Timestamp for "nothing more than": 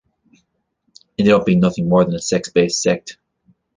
1.59-2.15